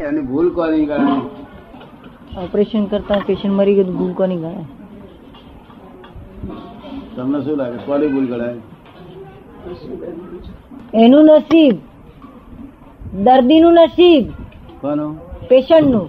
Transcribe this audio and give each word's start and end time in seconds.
એની 0.00 0.20
ભૂલ 0.20 0.48
કોની 0.54 0.86
ગણાય? 0.86 1.20
ઓપરેશન 2.44 2.84
કરતા 2.86 3.20
પેશન્ટ 3.26 3.56
મરી 3.58 3.74
ગયું 3.74 3.96
ભૂલ 3.98 4.12
કોની 4.12 4.36
ગણાય? 4.36 4.66
તમને 7.16 7.38
શું 7.44 7.56
લાગે? 7.56 7.78
કોની 7.86 8.08
ભૂલ 8.14 8.26
ગણાય? 8.26 8.60
એનું 10.94 11.24
નસીબ 11.24 11.76
દર્દીનું 13.24 13.74
નસીબ 13.74 14.24
કોનું? 14.80 15.12
પેશન્ટનું. 15.48 16.08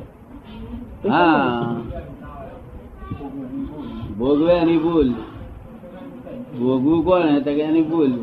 હા. 1.09 1.75
ભોગવે 4.17 4.53
એની 4.53 4.77
ભૂલ. 4.77 5.09
ભોગવું 6.59 7.05
કોણ 7.05 7.39
તો 7.39 7.51
કે 7.57 7.61
એની 7.61 7.81
ભૂલ. 7.81 8.13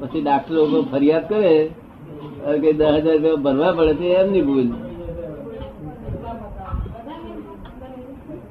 પછી 0.00 0.20
ડાક્ટર 0.20 0.56
ફરિયાદ 0.90 1.28
કરે 1.28 1.70
કે 2.62 2.72
દસ 2.72 2.84
હજાર 2.86 3.14
રૂપિયા 3.14 3.44
ભરવા 3.44 3.72
પડે 3.72 3.94
તો 3.94 4.04
એમની 4.04 4.42
ભૂલ. 4.42 4.68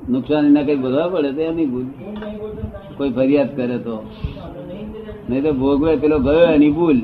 નુકસાની 0.10 0.48
એના 0.48 0.64
કઈ 0.64 0.76
ભરવા 0.76 1.08
પડે 1.08 1.32
તો 1.32 1.42
એની 1.42 1.66
ભૂલ. 1.66 1.86
કોઈ 2.98 3.12
ફરિયાદ 3.12 3.56
કરે 3.56 3.78
તો. 3.78 3.96
નહીં 5.30 5.44
તો 5.44 5.52
ભોગવે 5.54 5.96
પેલો 5.96 6.20
ગયો 6.20 6.46
એની 6.56 6.72
ભૂલ. 6.72 7.00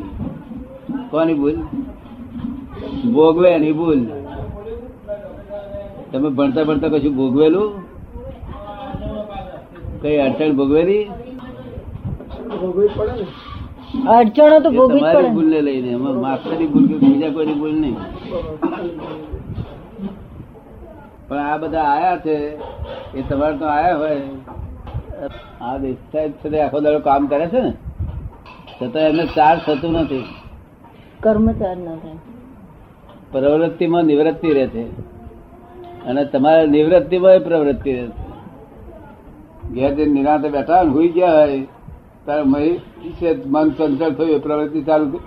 કોની 1.10 1.34
ભૂલ? 1.34 1.58
ભોગવે 3.14 3.50
એની 3.50 3.72
ભૂલ. 3.72 4.02
તમે 6.12 6.30
ભણતા 6.30 6.64
ભણતા 6.64 6.88
કશું 6.88 7.16
ભોગવેલું? 7.16 7.72
કઈ 10.02 10.18
અડચણ 10.18 10.56
ભોગવેલી? 10.56 11.04
અડચણો 14.10 14.60
તો 14.60 14.70
તમારી 14.88 15.30
ભૂલ 15.30 15.46
ને 15.46 15.62
લઈને. 15.62 15.96
માસ્ટરની 15.96 16.68
ભૂલ 16.68 16.88
કે 16.88 16.96
બીજા 16.98 17.30
કોઈની 17.30 17.54
ભૂલ 17.54 17.76
નહીં. 17.76 17.96
પણ 21.28 21.38
આ 21.38 21.58
બધા 21.58 21.84
આયા 21.84 22.18
છે. 22.18 22.38
એ 23.16 23.22
તમારે 23.22 23.58
તો 23.58 23.66
આયા 23.66 23.98
હોય. 23.98 24.22
આ 25.62 25.78
દેસાઈ 25.78 26.30
છે 26.30 26.60
આખો 26.60 26.80
દાડો 26.80 27.00
કામ 27.00 27.28
કરે 27.28 27.48
છે 27.48 27.62
ને. 27.62 27.74
છતાં 28.82 29.04
એમને 29.04 29.26
ચાર્જ 29.26 29.60
થતું 29.62 29.92
નથી. 29.92 30.26
કર્મચાર 31.20 31.78
ના 31.78 31.96
થાય. 31.96 32.16
પ્રવૃત્તિમાં 33.32 34.04
નિવૃત્તિ 34.04 34.54
રહે 34.54 34.68
છે. 34.68 34.86
અને 36.06 36.26
તમારે 36.26 36.68
નિવૃત્તિમાં 36.68 37.40
પ્રવૃત્તિ 37.40 37.94
રહે 37.94 38.08
છે. 38.08 38.32
ઘેર 39.74 39.94
જે 39.94 40.06
નિરાંતે 40.06 40.50
બેઠા 40.50 40.82
હોય 40.82 41.02
ને 41.02 41.08
ગયા 41.08 41.34
હોય 41.34 41.68
તારે 42.26 42.44
મહી 42.44 42.78
છે 43.22 43.46
મન 43.46 43.70
ચંચળ 43.70 44.10
થયું 44.10 44.44
પ્રવૃત્તિ 44.44 44.82
ચાલુ 44.82 45.20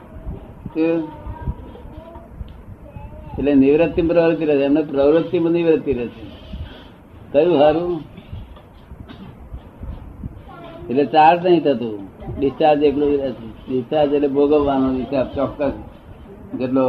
એટલે 3.38 3.54
નિવૃત્તિ 3.54 4.02
પ્રવૃત્તિ 4.02 4.44
રહે 4.44 4.56
છે. 4.56 4.64
એમને 4.64 4.82
પ્રવૃત્તિમાં 4.82 5.52
નિવૃત્તિ 5.52 5.92
રહે 5.92 6.06
છે. 6.06 6.43
કયું 7.34 7.58
સારું 7.58 7.92
એટલે 10.90 11.04
ચાર્જ 11.04 11.46
નહીં 11.46 11.62
થતું. 11.62 11.94
ડિસ્ચાર્જ 12.38 12.82
એટલું 12.82 13.10
ડિસ્ચાર્જ 13.68 14.12
એટલે 14.12 14.28
ભોગવવાનો 14.28 14.88
હિસાબ 14.92 15.26
ચોક્કસ. 15.34 15.72
જેટલો, 16.58 16.84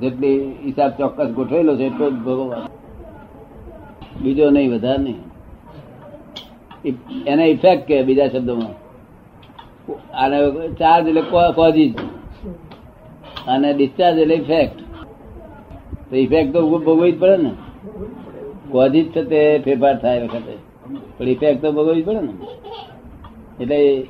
જેટલી 0.00 0.34
હિસાબ 0.64 0.90
ચોક્કસ 0.90 1.28
ગોઠવેલો 1.28 1.76
છે 1.76 1.86
એટલો 1.86 2.10
જ 2.10 2.14
ભોગવવાનો. 2.14 2.68
બીજો 4.22 4.50
નહીં, 4.50 4.72
વધારે 4.74 5.02
નહીં. 5.02 5.20
એને 7.26 7.44
ઇફેક્ટ 7.46 7.86
કે 7.86 8.02
બીજા 8.02 8.28
શબ્દોમાં? 8.28 8.74
આને 10.14 10.38
ચાર્જ 10.68 11.08
એટલે 11.08 11.22
કોઝિજ 11.56 11.92
અને 13.48 13.68
ડિસ્ચાર્જ 13.74 14.18
એટલે 14.18 14.34
ઇફેક્ટ 14.34 14.78
તો 16.10 16.16
ઇફેક્ટ 16.16 16.52
તો 16.52 16.60
ભોગવવી 16.70 17.12
જ 17.12 17.18
પડે 17.20 17.36
ને. 17.36 17.52
કોઝિજ 18.70 19.12
છે 19.12 19.24
તે 19.24 19.58
ફેરફાર 19.58 19.98
થાય 19.98 20.22
વખતે. 20.22 20.58
પણ 21.18 21.28
ઇફેક્ટ 21.28 21.62
તો 21.62 21.72
ભોગવવી 21.72 22.02
પડે 22.02 22.20
ને. 22.20 22.32
એટલે 23.60 24.06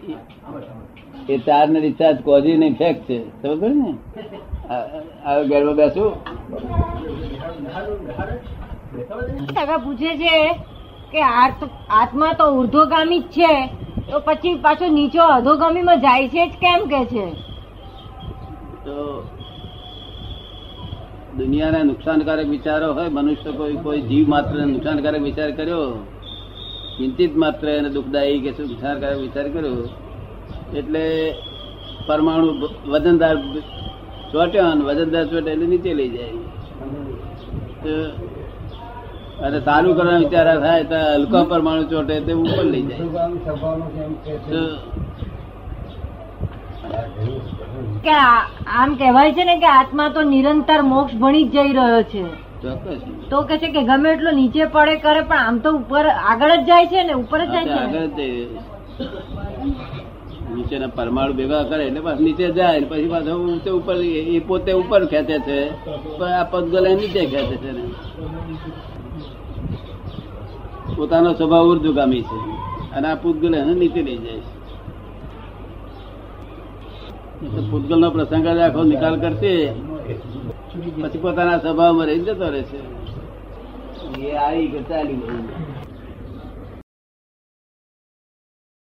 એ 1.28 1.38
ચાર્જ 1.38 1.71
ને 1.71 1.81
ડિસ્ચાર્જ 1.81 2.22
કોઝી 2.22 2.56
ને 2.56 2.66
ઇફેક્ટ 2.66 3.05
છે 3.05 3.28
સમજ 3.43 3.62
ને? 3.62 3.94
આ- 5.25 5.43
ઘરમાં 5.43 5.75
બેસું. 5.75 6.25
કાકા 9.55 9.77
પૂછે 9.77 10.16
છે 10.16 10.53
કે 11.12 11.22
આત- 11.22 11.66
આત્મા 11.91 12.33
તો 12.33 12.44
ઉર્ધ્વગામી 12.47 13.19
જ 13.19 13.22
છે. 13.22 13.66
તો 14.10 14.21
પછી 14.21 14.54
પાછો 14.54 14.87
નીચો 14.87 15.22
અધોગામીમાં 15.22 16.00
જાય 16.00 16.28
છે 16.28 16.47
જ 16.47 16.50
કેમ 16.50 16.87
કે 16.87 17.04
છે? 17.04 17.31
તો 18.84 19.25
દુનિયાના 21.38 21.88
નુકસાનકારક 21.91 22.49
વિચારો 22.54 22.87
હોય 22.97 23.09
મનુષ્ય 23.09 23.50
કોઈ 23.59 23.78
કોઈ 23.84 24.03
જીવ 24.10 24.26
માત્ર 24.34 24.54
નુકસાનકારક 24.75 25.22
વિચાર 25.22 25.50
કર્યો 25.50 25.82
ચિંતિત 26.97 27.32
માત્ર 27.43 27.66
એને 27.69 27.91
દુઃખદાયી 27.97 28.41
કે 28.44 28.50
નુકસાનકારક 28.71 29.19
વિચાર 29.26 29.47
કર્યો 29.48 29.82
એટલે 30.78 31.04
પરમાણુ 32.06 32.50
વજનદાર 32.93 33.37
ચોટ્યો 34.32 34.66
અને 34.72 34.82
વજનદાર 34.88 35.25
ચોટે 35.27 35.50
એટલે 35.53 35.66
નીચે 35.66 35.91
લઈ 35.94 36.10
જાય. 36.16 36.37
અને 39.44 39.59
સારું 39.60 39.93
કરવાનો 39.97 40.19
વિચાર 40.19 40.47
થાય 40.65 40.84
તો 40.93 40.98
હલકા 41.15 41.44
પરમાણુ 41.44 41.84
ચોટે 41.93 42.15
તે 42.27 42.32
ઉપર 42.43 42.65
લઈ 42.75 42.84
જાય. 42.91 43.04
કે 48.05 48.11
આમ 48.11 48.95
કહેવાય 48.95 49.33
છે 49.33 49.45
ને 49.45 49.59
કે 49.59 49.67
આત્મા 49.67 50.09
તો 50.09 50.23
નિરંતર 50.23 50.83
મોક્ષ 50.83 51.15
ભણી 51.15 51.45
જ 51.45 51.53
જઈ 51.53 51.73
રહ્યો 51.73 52.03
છે. 52.03 52.23
તો 53.31 53.43
કે 53.43 53.59
છે 53.59 53.69
કે 53.69 53.83
ગમે 53.83 54.11
એટલો 54.11 54.31
નીચે 54.31 54.65
પડે 54.65 54.97
કરે 54.97 55.21
પણ 55.21 55.37
આમ 55.39 55.59
તો 55.59 55.73
ઉપર 55.73 56.07
આગળ 56.07 56.57
જ 56.57 56.65
જાય 56.65 56.87
છે 56.87 57.03
ને 57.03 57.12
ઉપર 57.12 57.45
જ 57.45 57.51
જાય 57.51 58.09
છે. 58.09 58.49
નીચેના 60.55 60.87
પરમાણુ 60.87 61.33
ભેગા 61.33 61.62
કરે 61.62 61.84
એટલે 61.84 62.01
પાછું 62.01 62.25
નીચે 62.25 62.47
જાય 62.51 62.81
પછી 62.81 63.09
પાછો 63.09 63.33
ઊંચે 63.39 63.71
ઉપર 63.71 63.97
એ 63.97 64.39
પોતે 64.39 64.73
ઉપર 64.73 65.07
ખેંચે 65.07 65.39
છે. 65.39 65.59
પણ 66.19 66.28
આ 66.28 66.45
પદગલ 66.45 66.87
નીચે 66.97 67.27
ખેંચે 67.27 67.57
છે 67.57 67.73
ને. 67.73 67.84
પોતાનો 70.97 71.34
સ્વભાવ 71.34 71.67
ઉર્દુગામી 71.67 72.23
છે. 72.23 72.39
અને 72.97 73.09
આ 73.09 73.15
પૂતગલ 73.15 73.55
એને 73.55 73.75
નીચે 73.75 74.03
લઈ 74.03 74.17
જાય 74.17 74.41
છે. 74.41 74.58
પૂતગલ 77.71 77.99
નો 78.00 78.09
પ્રસંગ 78.10 78.47
આખો 78.47 78.82
નિકાલ 78.84 79.16
કરશે. 79.21 79.54
પછી 81.03 81.19
પોતાના 81.19 81.59
સ્વભાવમાં 81.59 82.06
રહી 82.06 82.19
જતો 82.19 82.47
રહે 82.50 82.62
છે 82.62 82.78
એ 84.26 84.37
આવી 84.37 84.84
ચાલી 84.88 85.19